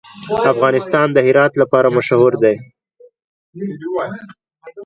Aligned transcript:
افغانستان 0.53 1.07
د 1.13 1.17
هرات 1.27 1.53
لپاره 1.61 1.87
مشهور 1.97 2.33
دی. 2.43 2.55